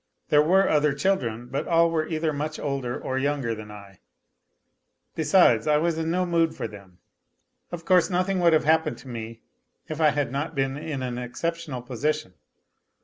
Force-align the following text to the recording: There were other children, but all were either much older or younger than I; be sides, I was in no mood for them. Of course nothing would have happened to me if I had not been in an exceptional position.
There 0.29 0.41
were 0.41 0.67
other 0.67 0.93
children, 0.93 1.45
but 1.45 1.67
all 1.67 1.91
were 1.91 2.07
either 2.07 2.33
much 2.33 2.57
older 2.57 2.99
or 2.99 3.19
younger 3.19 3.53
than 3.53 3.69
I; 3.69 3.99
be 5.13 5.23
sides, 5.23 5.67
I 5.67 5.77
was 5.77 5.99
in 5.99 6.09
no 6.09 6.25
mood 6.25 6.55
for 6.55 6.67
them. 6.67 6.97
Of 7.71 7.85
course 7.85 8.09
nothing 8.09 8.39
would 8.39 8.53
have 8.53 8.63
happened 8.65 8.97
to 8.97 9.07
me 9.07 9.41
if 9.87 10.01
I 10.01 10.09
had 10.09 10.31
not 10.31 10.55
been 10.55 10.75
in 10.75 11.03
an 11.03 11.19
exceptional 11.19 11.83
position. 11.83 12.33